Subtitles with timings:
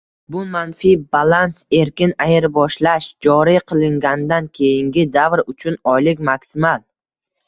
[0.35, 6.83] Bu manfiy balans- erkin ayirboshlash joriy qilinganidan keyingi davr uchun oylik maksimal